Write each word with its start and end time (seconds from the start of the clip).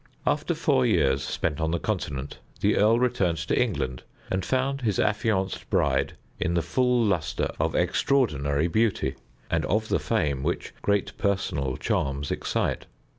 After 0.25 0.55
four 0.55 0.83
years 0.83 1.21
spent 1.21 1.61
on 1.61 1.69
the 1.69 1.77
Continent, 1.77 2.39
the 2.59 2.75
earl 2.75 2.97
returned 2.97 3.37
to 3.37 3.61
England, 3.61 4.01
and 4.31 4.43
found 4.43 4.81
his 4.81 4.97
affianced 4.97 5.69
bride 5.69 6.13
in 6.39 6.55
the 6.55 6.63
full 6.63 7.03
lustre 7.05 7.51
of 7.59 7.75
extraordinary 7.75 8.67
beauty, 8.67 9.13
and 9.51 9.63
of 9.65 9.89
the 9.89 9.99
fame 9.99 10.41
which 10.41 10.73
great 10.81 11.15
personal 11.19 11.77
charms 11.77 12.31
excite. 12.31 12.87